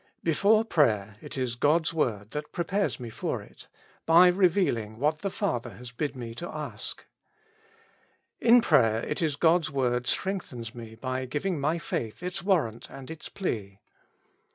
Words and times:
Before 0.23 0.65
prayer, 0.65 1.17
it 1.21 1.37
is 1.37 1.53
God's 1.53 1.93
word 1.93 2.31
that 2.31 2.51
prepares 2.51 2.99
me 2.99 3.11
for 3.11 3.39
it, 3.43 3.67
by 4.07 4.29
revealing 4.29 4.97
what 4.97 5.19
the 5.19 5.29
Father 5.29 5.75
has 5.75 5.91
bid 5.91 6.15
me 6.15 6.33
ask. 6.41 7.05
In 8.39 8.61
prayer, 8.61 9.03
it 9.05 9.21
is 9.21 9.35
God's 9.35 9.69
word 9.69 10.07
strengthens 10.07 10.73
me 10.73 10.95
by 10.95 11.25
giving 11.27 11.59
my 11.59 11.77
faith 11.77 12.23
its 12.23 12.41
warrant 12.41 12.89
and 12.89 13.11
its 13.11 13.29
plea. 13.29 13.77